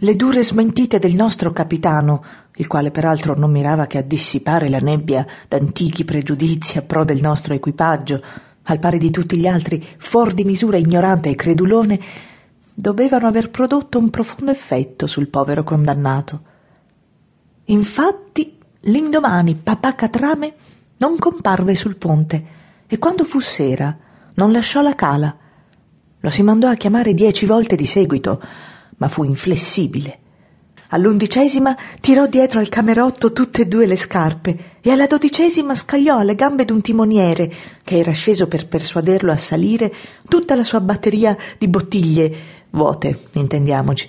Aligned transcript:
le 0.00 0.16
dure 0.16 0.42
smentite 0.44 0.98
del 0.98 1.14
nostro 1.14 1.52
capitano, 1.52 2.24
il 2.56 2.66
quale 2.66 2.90
peraltro 2.90 3.36
non 3.36 3.50
mirava 3.50 3.86
che 3.86 3.98
a 3.98 4.02
dissipare 4.02 4.68
la 4.68 4.78
nebbia 4.78 5.26
d'antichi 5.48 6.04
pregiudizi 6.04 6.78
a 6.78 6.82
pro 6.82 7.04
del 7.04 7.20
nostro 7.20 7.54
equipaggio, 7.54 8.22
al 8.64 8.78
pari 8.78 8.98
di 8.98 9.10
tutti 9.10 9.36
gli 9.36 9.46
altri, 9.46 9.84
fuor 9.96 10.32
di 10.32 10.44
misura 10.44 10.76
ignorante 10.76 11.30
e 11.30 11.34
credulone, 11.34 12.00
dovevano 12.74 13.26
aver 13.26 13.50
prodotto 13.50 13.98
un 13.98 14.10
profondo 14.10 14.50
effetto 14.50 15.06
sul 15.06 15.28
povero 15.28 15.62
condannato. 15.62 16.40
Infatti, 17.66 18.58
l'indomani 18.80 19.54
papà 19.54 19.94
Catrame 19.94 20.54
non 20.98 21.16
comparve 21.18 21.74
sul 21.74 21.96
ponte 21.96 22.44
e 22.86 22.98
quando 22.98 23.24
fu 23.24 23.40
sera 23.40 23.96
non 24.34 24.52
lasciò 24.52 24.82
la 24.82 24.94
cala. 24.94 25.36
Lo 26.20 26.30
si 26.30 26.42
mandò 26.42 26.68
a 26.68 26.74
chiamare 26.74 27.14
dieci 27.14 27.46
volte 27.46 27.76
di 27.76 27.86
seguito, 27.86 28.42
ma 28.96 29.08
fu 29.08 29.24
inflessibile. 29.24 30.18
All'undicesima 30.90 31.76
tirò 32.00 32.26
dietro 32.26 32.60
al 32.60 32.68
camerotto 32.68 33.32
tutte 33.32 33.62
e 33.62 33.66
due 33.66 33.86
le 33.86 33.96
scarpe 33.96 34.74
e 34.80 34.90
alla 34.90 35.06
dodicesima 35.06 35.74
scagliò 35.74 36.18
alle 36.18 36.36
gambe 36.36 36.64
d'un 36.64 36.80
timoniere 36.80 37.52
che 37.82 37.98
era 37.98 38.12
sceso 38.12 38.46
per 38.46 38.68
persuaderlo 38.68 39.32
a 39.32 39.36
salire 39.36 39.92
tutta 40.28 40.54
la 40.54 40.62
sua 40.62 40.80
batteria 40.80 41.36
di 41.58 41.66
bottiglie 41.66 42.54
vuote, 42.70 43.28
intendiamoci, 43.32 44.08